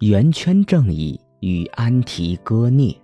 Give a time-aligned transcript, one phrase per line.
[0.00, 2.96] 圆圈正义与安提戈涅。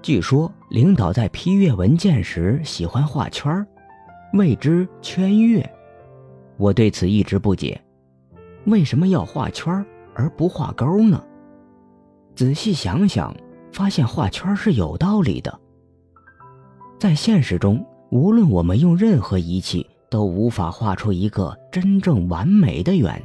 [0.00, 3.66] 据说领导在批阅文件时喜欢画圈儿，
[4.34, 5.68] 谓之圈阅。
[6.56, 7.80] 我对此一直不解，
[8.66, 9.84] 为什么要画圈
[10.14, 11.20] 而不画勾呢？
[12.36, 13.34] 仔细想想，
[13.72, 15.58] 发现画圈是有道理的。
[17.00, 23.20] 在现实中，无论我们用任何仪器，都无法画出一个真正完美的圆。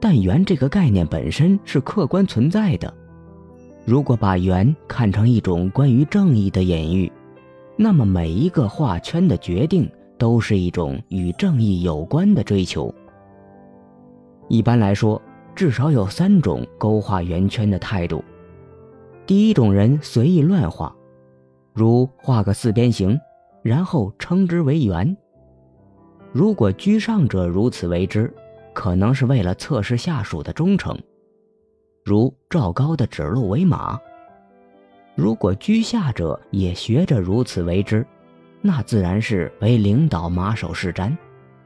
[0.00, 2.92] 但圆这个概念本身是客观存在的。
[3.84, 7.10] 如果把圆看成一种关于正义的隐喻，
[7.76, 12.94] 那么每一个画圈的决定都是一种与正义有关的追求。
[14.48, 15.20] 一般来说，
[15.54, 18.22] 至少有三种勾画圆圈的态度。
[19.26, 20.94] 第一种人随意乱画。
[21.74, 23.18] 如画个四边形，
[23.62, 25.16] 然后称之为圆。
[26.32, 28.32] 如果居上者如此为之，
[28.78, 30.96] 可能是为了测试下属的忠诚，
[32.04, 33.98] 如赵高的指鹿为马。
[35.16, 38.06] 如果居下者也学着如此为之，
[38.60, 41.12] 那自然是为领导马首是瞻，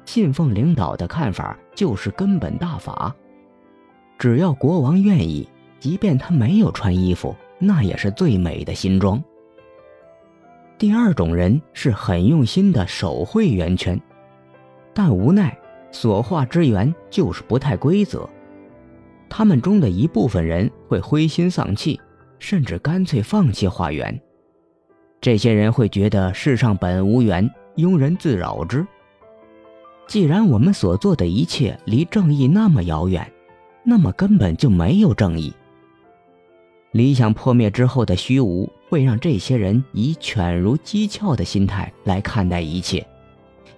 [0.06, 3.14] 信奉领导的看法就是根本大法。
[4.18, 5.46] 只要国王愿意，
[5.78, 9.22] 即便他没有穿衣服，那也是最美的新装。
[10.78, 14.00] 第二种人是很用心的手绘圆圈，
[14.94, 15.54] 但无奈
[15.92, 18.28] 所画之圆就是不太规则。
[19.28, 22.00] 他们中的一部分人会灰心丧气，
[22.38, 24.20] 甚至干脆放弃画圆。
[25.20, 28.84] 这些人会觉得世上本无缘，庸人自扰之。
[30.08, 33.30] 既然我们所做的一切离正义那么遥远，
[33.84, 35.52] 那么根本就没有正义。
[36.90, 43.06] 理想破灭之后的虚无，会让这些人以犬如鸡窍的心态来看待一切，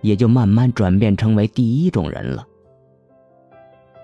[0.05, 2.47] 也就慢慢转变成为第一种人了。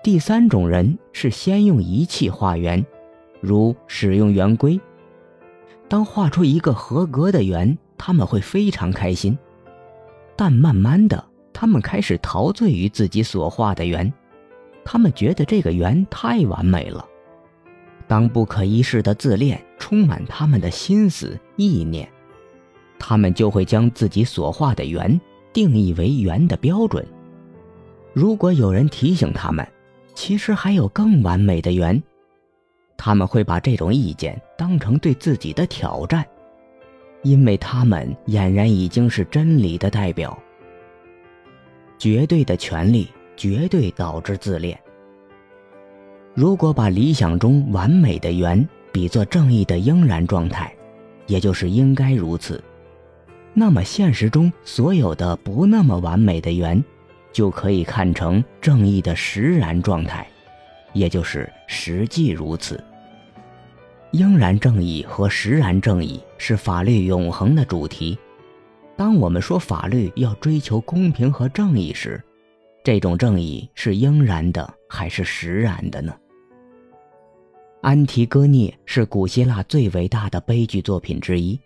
[0.03, 2.83] 第三种人是先用仪器画圆，
[3.39, 4.81] 如使用圆规。
[5.87, 9.37] 当画出一个合格的圆，他们会非常开心，
[10.35, 11.23] 但慢慢的，
[11.53, 14.11] 他们开始陶醉于自己所画的圆，
[14.83, 17.05] 他们觉得这个圆太完美了。
[18.07, 22.09] 当不可一世的自恋充满他们的心思意念，
[22.97, 25.21] 他们就会将自己所画的圆
[25.53, 27.05] 定义为圆的标准。
[28.13, 29.65] 如果有人提醒他们，
[30.13, 32.01] 其实还有更完美的圆，
[32.97, 36.25] 他们会把这种意见当成对自己的挑战，
[37.23, 40.37] 因为他们俨然已经是真理的代表。
[41.97, 43.07] 绝对的权利
[43.37, 44.77] 绝对导致自恋。
[46.33, 50.73] 如果把理想中完美的圆比作正义的应然状态，
[51.27, 52.61] 也就是应该如此，
[53.53, 56.83] 那么现实中所有的不那么完美的圆，
[57.33, 60.27] 就可以看成正义的实然状态，
[60.93, 62.81] 也就是实际如此。
[64.11, 68.17] 应然正义和实然正义是法律永恒的主题。
[68.97, 72.21] 当我们说法律要追求公平和正义时，
[72.83, 76.13] 这种正义是应然的还是实然的呢？
[77.81, 81.59] 安提戈涅是古希腊最伟大的悲剧作品之一，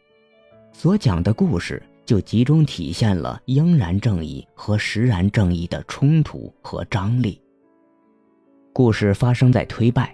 [0.77, 7.41] 所讲的故事就集中体现了应然正义和实然正义的冲突和张力。
[8.73, 10.13] 故事发生在推拜，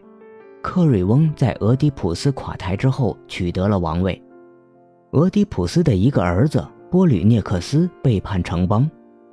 [0.62, 4.22] 克瑞翁在俄狄浦斯垮台之后取得了王位，
[5.14, 8.90] 俄狄浦斯的一个儿子波吕涅克斯背叛城邦，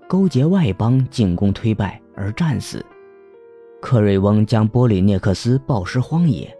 [0.08, 2.84] 勾结外邦进攻推拜而战死，
[3.82, 6.52] 克瑞翁将波吕涅克斯暴尸荒野。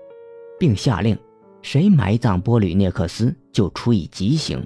[0.61, 1.17] 并下令，
[1.63, 4.65] 谁埋葬波吕涅克斯就处以极刑。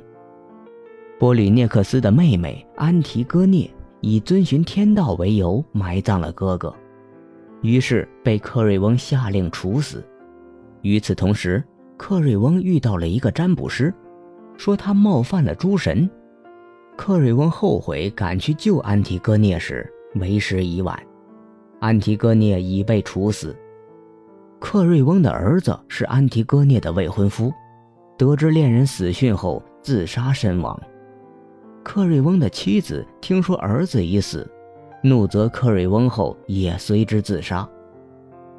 [1.19, 3.71] 波吕涅克斯的妹妹安提戈涅
[4.01, 6.75] 以遵循天道为由埋葬了哥哥，
[7.61, 10.05] 于是被克瑞翁下令处死。
[10.83, 11.63] 与此同时，
[11.97, 13.95] 克瑞翁遇到了一个占卜师，
[14.57, 16.11] 说他冒犯了诸神。
[16.97, 21.01] 克瑞翁后悔赶去救安提戈涅时，为时已晚，
[21.79, 23.57] 安提戈涅已被处死。
[24.63, 27.53] 克瑞翁的儿子是安提戈涅的未婚夫，
[28.17, 30.81] 得知恋人死讯后自杀身亡。
[31.83, 34.49] 克瑞翁的妻子听说儿子已死，
[35.03, 37.69] 怒责克瑞翁后也随之自杀。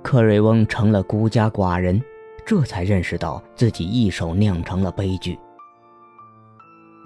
[0.04, 2.00] 克瑞翁成了孤家寡人，
[2.46, 5.40] 这才认识到自己一手酿成了悲剧。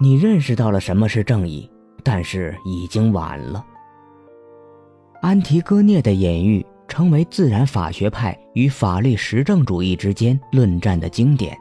[0.00, 1.70] 你认识到了什么是正义，
[2.02, 3.64] 但是已经晚了。
[5.22, 6.66] 安提戈涅的隐喻。
[6.88, 11.56] 成为自然法学派与法律实证主义之间论战的经典，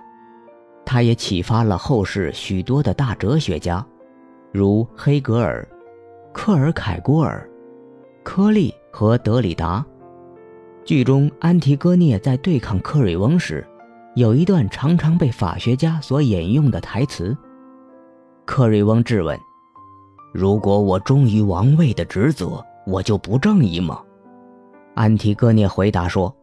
[0.86, 3.86] 它也启发了后世许多的大哲学家，
[4.52, 5.68] 如黑格尔、
[6.34, 7.48] 克尔凯郭尔、
[8.24, 9.86] 柯利和德里达。
[10.86, 13.68] 剧中安提戈涅在对抗克瑞翁时，
[14.16, 17.38] 有一段常常被法学家所引用的台词。
[18.46, 19.38] 克瑞翁质问
[20.34, 24.02] ：“如果我忠于王位的职责，我就不正义吗？”
[24.98, 26.36] 安提戈涅回答说：“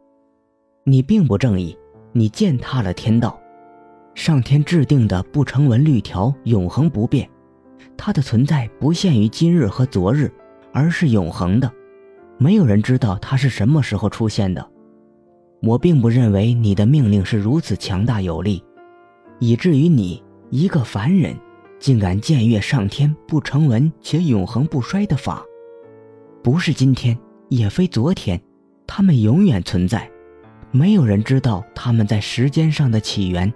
[0.87, 1.77] 你并不正义，
[2.13, 3.37] 你践踏了天道。
[4.15, 7.29] 上天制定的不成文律条永恒不变，
[7.97, 10.33] 它的存在不限于今日和昨日，
[10.73, 11.69] 而是永恒的。
[12.39, 14.65] 没有人知道它是什么时候出现的。
[15.61, 18.63] 我并不认为你的命令是如此强大有力，
[19.41, 21.37] 以至于你一个凡人，
[21.81, 25.45] 竟敢僭越上天不成文且永恒不衰的法。
[26.41, 27.19] 不是今天。”
[27.49, 28.41] 也非昨天，
[28.87, 30.11] 他们永远存在，
[30.71, 33.53] 没有人知道他们在时间上的起源。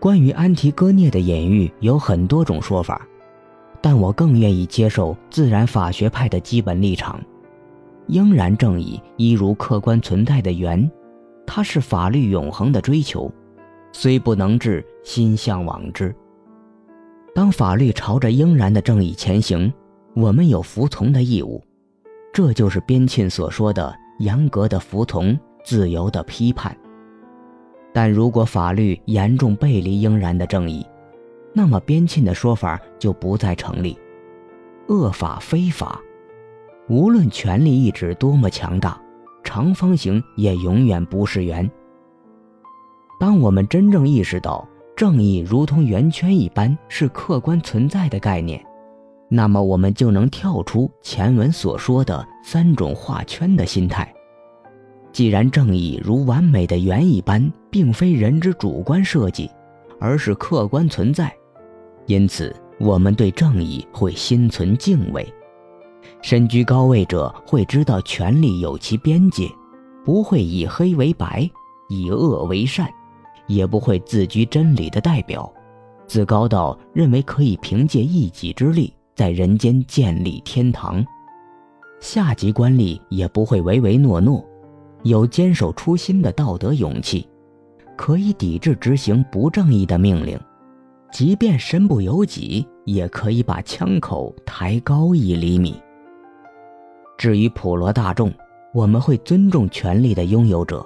[0.00, 3.06] 关于安提戈涅的隐喻有很多种说法，
[3.80, 7.18] 但我更愿意接受自然法学派的基本立场：
[8.08, 10.90] 应然正义一如客观存在的缘，
[11.46, 13.32] 它是法律永恒的追求，
[13.92, 16.14] 虽不能至，心向往之。
[17.34, 19.72] 当法律朝着应然的正义前行，
[20.14, 21.62] 我们有服从的义务。
[22.34, 26.76] 这就是边沁所说的严格的服从、自由的批判。
[27.92, 30.84] 但如果法律严重背离应然的正义，
[31.52, 33.96] 那么边沁的说法就不再成立。
[34.88, 36.00] 恶法非法，
[36.88, 39.00] 无论权力意志多么强大，
[39.44, 41.70] 长方形也永远不是圆。
[43.20, 44.66] 当我们真正意识到
[44.96, 48.60] 正义如同圆圈一般是客观存在的概念。
[49.28, 54.12] 那么我们就能跳出前文所说的三种画圈的心态。
[55.12, 59.50] 既然正义如完美的圆一般，并非人之主观设计，
[60.00, 61.32] 而是客观存在，
[62.06, 65.26] 因此我们对正义会心存敬畏。
[66.20, 69.48] 身居高位者会知道权力有其边界，
[70.04, 71.48] 不会以黑为白，
[71.88, 72.88] 以恶为善，
[73.46, 75.50] 也不会自居真理的代表，
[76.06, 78.92] 自高到认为可以凭借一己之力。
[79.14, 81.04] 在人间建立天堂，
[82.00, 84.44] 下级官吏也不会唯唯诺诺，
[85.04, 87.28] 有坚守初心的道德勇气，
[87.96, 90.36] 可以抵制执行不正义的命令，
[91.12, 95.80] 即便身不由己，也可以把枪口抬高一厘米。
[97.16, 98.32] 至于普罗大众，
[98.72, 100.84] 我们会尊重权力的拥有者，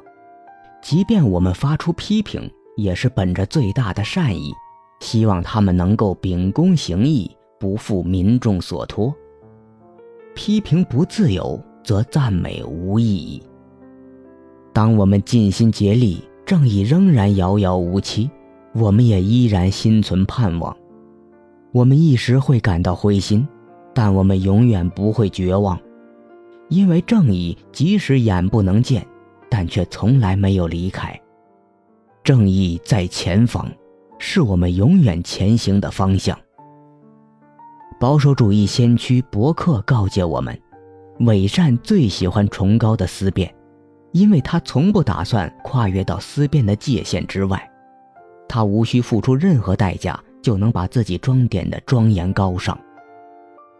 [0.82, 4.52] 即便我们发出批评，也是本着最大的善意，
[5.00, 7.34] 希望他们能够秉公行义。
[7.58, 9.14] 不负民众所托。
[10.34, 13.42] 批评不自由，则赞美无意义。
[14.72, 18.30] 当我们尽心竭力，正义仍然遥遥无期，
[18.72, 20.76] 我们也依然心存盼望。
[21.72, 23.46] 我们一时会感到灰心，
[23.92, 25.78] 但我们永远不会绝望，
[26.68, 29.04] 因为正义即使眼不能见，
[29.50, 31.20] 但却从来没有离开。
[32.22, 33.68] 正义在前方，
[34.18, 36.38] 是我们永远前行的方向。
[38.00, 40.56] 保守主义先驱伯克告诫我们：
[41.20, 43.52] 伪善最喜欢崇高的思辨，
[44.12, 47.60] 因为他从不打算跨越到思辨的界限之外。
[48.48, 52.78] 他无需付出任何代价，就能把自己装点的庄严高尚。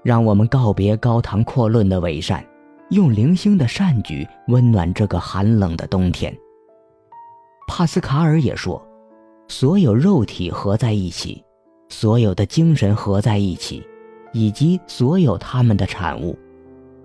[0.03, 2.45] 让我们告别高谈阔论的伪善，
[2.91, 6.37] 用零星的善举温暖这个寒冷的冬天。
[7.69, 8.85] 帕斯卡尔也说：
[9.47, 11.41] 所有肉体合在一起，
[11.89, 13.81] 所有的精神合在一起。
[14.33, 16.39] 以及所有他们的产物，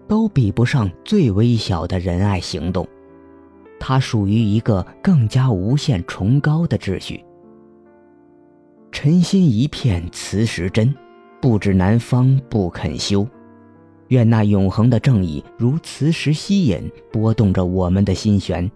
[0.08, 2.88] 都比不上最微小的仁爱行动。
[3.80, 7.24] 它属于一个更加无限崇高的秩序。
[8.92, 10.94] 尘心一片磁石针，
[11.42, 13.27] 不知南方不肯休。
[14.10, 18.70] 愿那永恒的正义如磁石吸引，拨动着我们的心弦，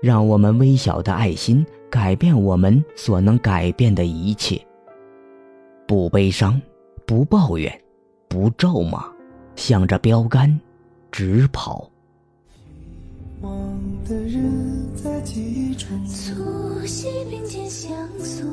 [0.00, 4.60] 让我们微小的爱心改变我们所能改变的一切。
[5.86, 6.60] 不悲伤。
[7.06, 7.80] 不抱怨，
[8.28, 9.04] 不咒骂，
[9.56, 10.58] 向着标杆
[11.12, 11.90] 直跑。
[16.06, 18.46] 粗细并肩相送，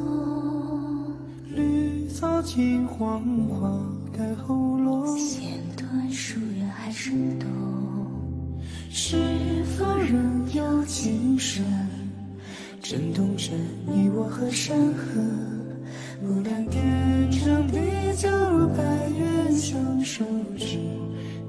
[1.50, 3.72] 绿草青黄花
[4.16, 5.18] 开后落。
[5.18, 7.48] 线断树远还是多？
[8.90, 11.64] 是否仍有情深？
[12.82, 13.52] 震动着
[13.86, 15.22] 你我和山河，
[16.22, 17.80] 不难天长地。
[18.16, 20.24] 就如白月相守，
[20.56, 20.78] 只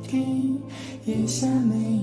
[0.02, 0.58] 听
[1.04, 2.00] 檐下梅。